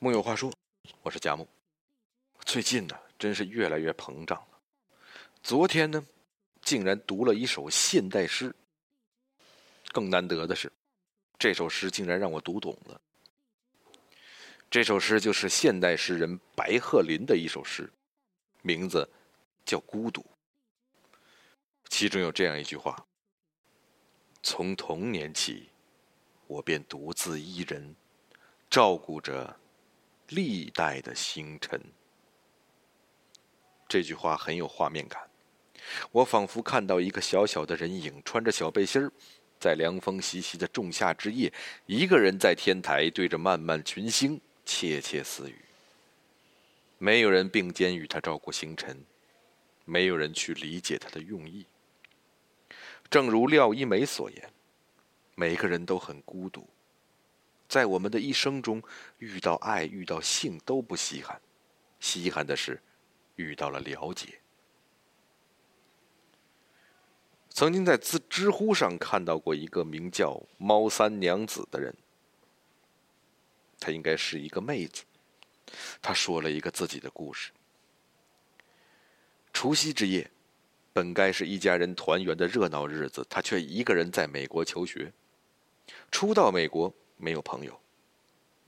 [0.00, 0.52] 木有话说，
[1.02, 1.48] 我是贾木。
[2.44, 4.60] 最近呢，真是越来越膨胀了。
[5.42, 6.06] 昨天呢，
[6.62, 8.54] 竟然读了一首现代诗。
[9.90, 10.70] 更难得的是，
[11.36, 13.00] 这首诗竟然让我读懂了。
[14.70, 17.92] 这首诗就是现代诗人白鹤林的一首诗，
[18.62, 19.10] 名字
[19.64, 20.20] 叫《孤独》。
[21.88, 23.04] 其中有这样一句话
[24.44, 25.68] ：“从童年起，
[26.46, 27.96] 我便独自一人，
[28.70, 29.58] 照顾着。”
[30.28, 31.80] 历代的星辰，
[33.88, 35.22] 这句话很有画面感。
[36.12, 39.10] 我仿佛看到一个小小的人影，穿着小背心儿，
[39.58, 41.50] 在凉风习习的仲夏之夜，
[41.86, 45.56] 一个人在天台对着漫漫群星窃窃私语。
[46.98, 49.02] 没有人并肩与他照顾星辰，
[49.86, 51.64] 没有人去理解他的用意。
[53.08, 54.52] 正如廖一梅所言，
[55.34, 56.68] 每个人都很孤独。
[57.68, 58.82] 在我们的一生中，
[59.18, 61.38] 遇到爱、遇到性都不稀罕，
[62.00, 62.80] 稀罕的是
[63.36, 64.40] 遇到了了解。
[67.50, 71.94] 曾经在知知乎上看到过一个名叫“猫三娘子”的人，
[73.78, 75.04] 她应该是一个妹子。
[76.00, 77.50] 她说了一个自己的故事：
[79.52, 80.30] 除夕之夜，
[80.94, 85.12] 本该是一家人团圆的热闹日子，她却一个人在美国求学。
[86.10, 86.90] 初到美国。
[87.18, 87.78] 没有朋友，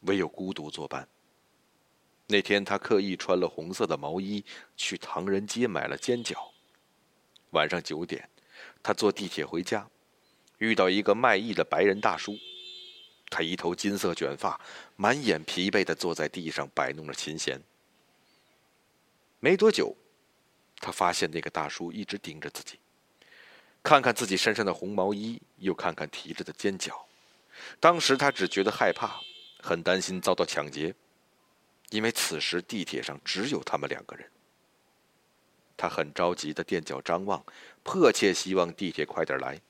[0.00, 1.06] 唯有孤独作伴。
[2.26, 4.44] 那天，他刻意穿了红色的毛衣，
[4.76, 6.36] 去唐人街买了煎饺。
[7.50, 8.28] 晚上九点，
[8.82, 9.88] 他坐地铁回家，
[10.58, 12.36] 遇到一个卖艺的白人大叔。
[13.30, 14.60] 他一头金色卷发，
[14.96, 17.60] 满眼疲惫的坐在地上摆弄着琴弦。
[19.40, 19.96] 没多久，
[20.76, 22.78] 他发现那个大叔一直盯着自己，
[23.82, 27.07] 看看自己身上的红毛衣，又看看提着的煎饺。
[27.80, 29.20] 当时他只觉得害怕，
[29.60, 30.94] 很担心遭到抢劫，
[31.90, 34.30] 因为此时地铁上只有他们两个人。
[35.76, 37.44] 他很着急的踮脚张望，
[37.84, 39.60] 迫切希望地铁快点来。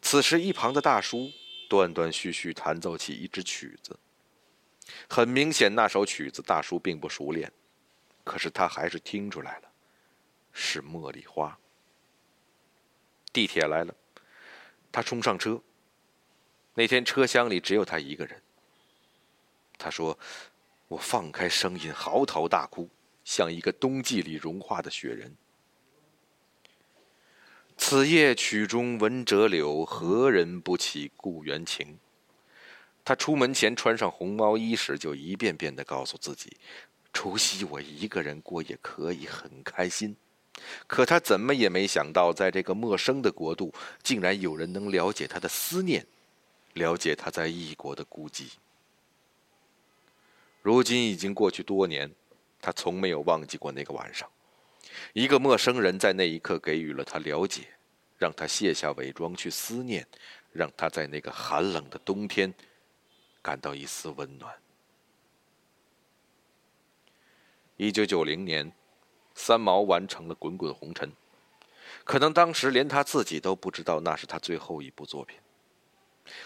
[0.00, 1.30] 此时一旁的大叔
[1.68, 3.98] 断断续续弹奏起一支曲子，
[5.08, 7.52] 很明显那首曲子大叔并不熟练，
[8.22, 9.70] 可是他还是听出来了，
[10.52, 11.48] 是《茉莉花》。
[13.32, 13.94] 地铁来了，
[14.92, 15.60] 他冲上车。
[16.80, 18.40] 那天车厢里只有他一个人。
[19.76, 20.18] 他说
[20.88, 22.88] ：“我放开声音嚎啕大哭，
[23.22, 25.30] 像一个冬季里融化的雪人。”
[27.76, 31.98] 此夜曲中闻折柳，何人不起故园情？
[33.04, 36.56] 他出门前穿上红毛衣时，就一遍遍的告诉自己
[37.12, 40.16] ：“除夕我一个人过也可以，很开心。”
[40.86, 43.70] 可他怎么也没想到，在这个陌生的国度，
[44.02, 46.06] 竟然有人能了解他的思念。
[46.74, 48.52] 了解他在异国的孤寂。
[50.62, 52.10] 如今已经过去多年，
[52.60, 54.28] 他从没有忘记过那个晚上。
[55.12, 57.68] 一个陌生人在那一刻给予了他了解，
[58.18, 60.06] 让他卸下伪装去思念，
[60.52, 62.52] 让他在那个寒冷的冬天
[63.40, 64.54] 感到一丝温暖。
[67.76, 68.70] 一九九零年，
[69.34, 71.08] 三毛完成了《滚滚红尘》，
[72.04, 75.38] 可能当时连他自己都不知道那是他最后一部作品。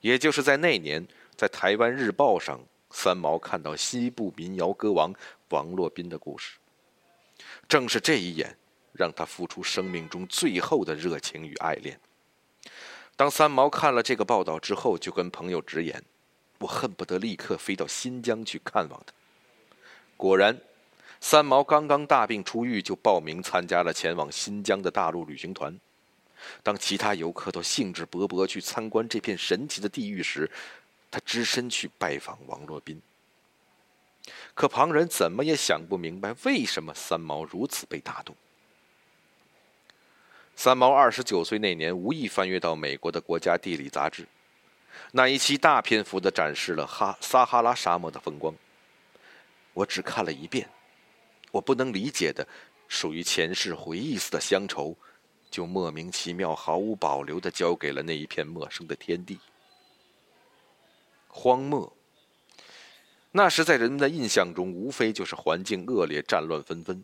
[0.00, 1.06] 也就是在那年，
[1.36, 2.60] 在台湾日报上，
[2.90, 5.12] 三毛看到西部民谣歌王
[5.50, 6.56] 王洛宾的故事。
[7.68, 8.56] 正是这一眼，
[8.92, 11.98] 让他付出生命中最后的热情与爱恋。
[13.16, 16.02] 当三毛看了这个报道之后，就跟朋友直言
[16.60, 19.12] ：“我恨不得立刻飞到新疆去看望他。”
[20.16, 20.58] 果然，
[21.20, 25.78] 三毛刚刚大病初愈，就报名参加了前往新疆的大陆旅行团。
[26.62, 30.50] 当其他游客都兴致勃勃去参观这片神奇的地狱时，
[31.10, 33.00] 他只身去拜访王洛宾。
[34.54, 38.34] 可旁人怎么也想不明白，为什么三毛如此被打动。
[40.56, 44.26] 三毛二十九岁那年，无意翻阅到美国的国家地理杂志，
[45.12, 48.54] 那一期大篇幅的展示了哈撒哈拉沙漠的风光。
[49.74, 50.68] 我只看了一遍，
[51.50, 52.48] 我不能理解的，
[52.88, 54.96] 属于前世回忆似的乡愁。
[55.56, 59.40] 就莫名其妙、毫无保留的交给了那一片陌生的天地。
[61.28, 61.90] 荒漠。
[63.32, 67.02] 那时在人们的印象中，无非就是环境恶劣、战乱纷纷，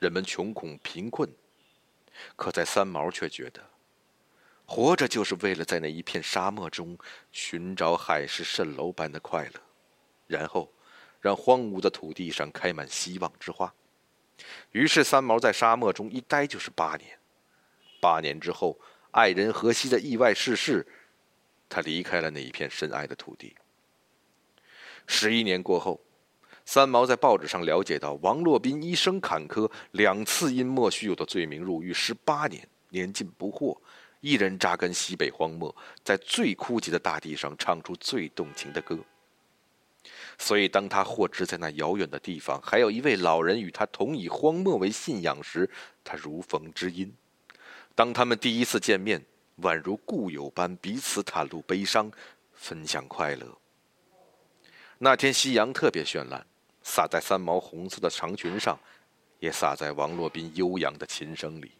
[0.00, 1.32] 人们穷苦贫困。
[2.34, 3.64] 可在三毛却觉得，
[4.66, 6.98] 活着就是为了在那一片沙漠中
[7.30, 9.60] 寻找海市蜃楼般的快乐，
[10.26, 10.68] 然后
[11.20, 13.72] 让荒芜的土地上开满希望之花。
[14.72, 17.16] 于是，三毛在沙漠中一待就是八年。
[18.04, 18.78] 八年之后，
[19.12, 20.86] 爱人荷西的意外逝世，
[21.70, 23.56] 他离开了那一片深爱的土地。
[25.06, 25.98] 十一年过后，
[26.66, 33.80] 三毛在报纸上了解到，王洛宾一生坎坷，两次因莫须有的罪名入狱十八年，年近不惑，
[34.20, 35.74] 一人扎根西北荒漠，
[36.04, 38.98] 在最枯竭的大地上唱出最动情的歌。
[40.36, 45.70] 所以，当他获知在那遥远的地方还有一位老人与他同以荒漠为信仰时，
[46.04, 47.10] 他如逢知音。
[47.94, 49.24] 当他们第一次见面，
[49.60, 52.10] 宛如故友般彼此袒露悲伤，
[52.52, 53.58] 分享快乐。
[54.98, 56.46] 那天夕阳特别绚烂。
[56.86, 58.78] 洒在三毛红色的长裙上，
[59.38, 61.72] 也洒在王洛宾悠扬的琴声里。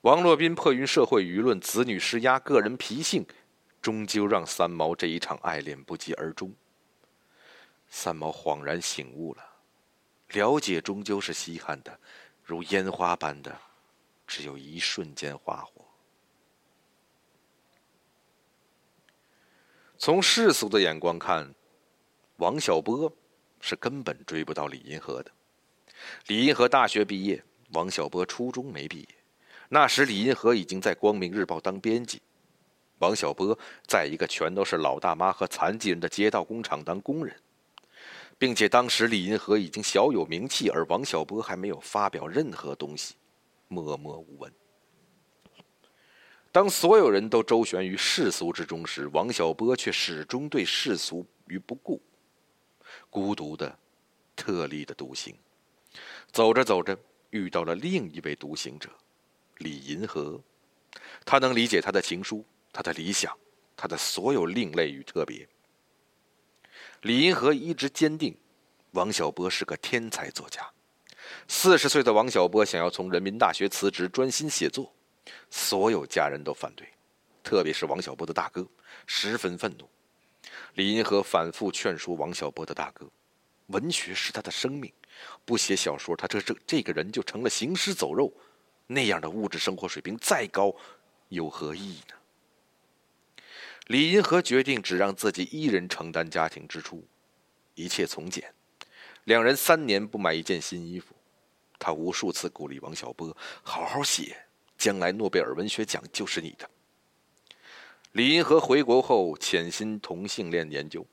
[0.00, 3.24] 王洛宾迫于社会舆论、子女施压、个人脾性，
[3.80, 6.52] 终究让三毛这一场爱恋不疾而终。
[7.88, 9.44] 三毛恍然醒悟了，
[10.30, 11.96] 了解终究是稀罕的，
[12.42, 13.56] 如烟花般的，
[14.28, 15.84] 只有一瞬间花火。
[19.98, 21.52] 从世俗的眼光看，
[22.36, 23.12] 王小波。
[23.60, 25.32] 是根本追不到李银河的。
[26.28, 29.08] 李银河大学毕业，王小波初中没毕业。
[29.68, 32.22] 那时李银河已经在《光明日报》当编辑，
[32.98, 33.58] 王小波
[33.88, 37.34] 在一个全都是老大妈和残疾人的街道工厂当工人，
[38.38, 43.16] 并且当时李银河已经小有名气，而王小波还没有发表任何东西，
[43.68, 44.52] 默默无闻。
[46.50, 52.02] 当所有人都周旋于世俗之中时，王小波却始终对世俗于不顾。
[53.10, 53.78] 孤独的、
[54.34, 55.36] 特立的独行，
[56.32, 56.98] 走着走着，
[57.30, 58.90] 遇到了另一位独行者——
[59.58, 60.40] 李银河。
[61.24, 63.36] 他能理解他的情书、他的理想、
[63.76, 65.46] 他的所有另类与特别。
[67.02, 68.34] 李银河一直坚定，
[68.92, 70.66] 王小波是个天才作家。
[71.50, 74.94] 四十岁的王小波想要从人民大学辞职，专心写作，
[75.50, 76.86] 所有家人都反对，
[77.42, 78.64] 特别是王小波的大哥，
[79.06, 79.88] 十分愤怒。
[80.74, 83.08] 李银河反复劝说王小波的大哥
[83.68, 84.92] ：“文学是他的生命，
[85.46, 88.32] 不写小说，他这这这个人就成了行尸走肉。
[88.86, 90.74] 那样的物质生活水平再高，
[91.28, 92.14] 有何意义呢？”
[93.88, 97.02] 李银河决定只让自己一人承担家庭支出，
[97.74, 98.52] 一切从简。
[99.24, 101.14] 两人三年不买一件新衣服。
[101.78, 104.36] 他无数次鼓励王小波：“好好写，
[104.76, 106.68] 将来诺贝尔文学奖就是你的。”
[108.12, 111.06] 李银河回国后潜心同性恋研究，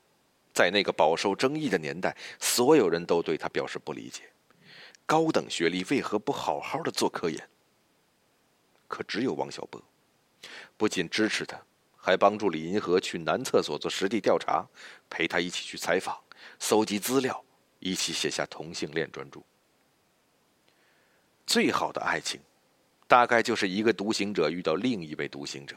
[0.52, 4.22] 在那个饱受争议的年代，所有人都对他表示不理解：
[5.04, 7.48] 高等学历为何不好好的做科研？
[8.88, 9.80] 可只有王小波，
[10.76, 11.60] 不仅支持他，
[11.96, 14.66] 还帮助李银河去男厕所做实地调查，
[15.10, 16.18] 陪他一起去采访、
[16.58, 17.44] 搜集资料，
[17.78, 19.40] 一起写下同性恋专著。
[21.46, 22.40] 最好的爱情，
[23.06, 25.76] 大概就是一个独行者遇到另一位独行者。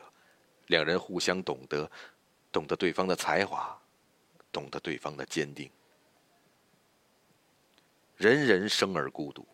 [0.67, 1.89] 两人互相懂得，
[2.51, 3.79] 懂得对方的才华，
[4.51, 5.69] 懂得对方的坚定。
[8.17, 9.47] 人人生而孤独，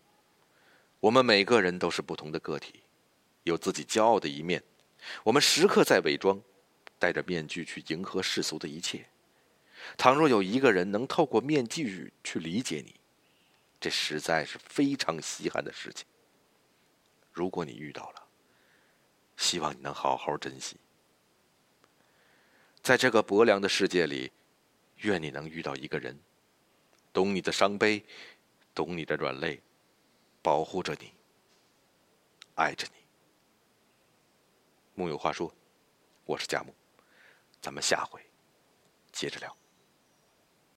[0.99, 2.81] 我们每个人都是不同的个体，
[3.43, 4.63] 有自己骄傲的一面。
[5.23, 6.41] 我们时刻在伪装，
[6.97, 9.05] 戴着面具去迎合世俗的一切。
[9.97, 12.95] 倘若有一个人能透过面具去理解你，
[13.85, 16.07] 这实在是非常稀罕的事情。
[17.31, 18.27] 如果你遇到了，
[19.37, 20.75] 希望你能好好珍惜。
[22.81, 24.31] 在这个薄凉的世界里，
[25.01, 26.19] 愿你能遇到一个人，
[27.13, 28.03] 懂你的伤悲，
[28.73, 29.61] 懂你的软肋，
[30.41, 31.13] 保护着你，
[32.55, 33.05] 爱着你。
[34.95, 35.53] 木有话说，
[36.23, 36.73] 我是佳木，
[37.61, 38.19] 咱们下回
[39.11, 39.55] 接着聊。